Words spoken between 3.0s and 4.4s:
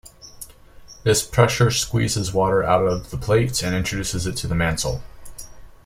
the plate and introduces it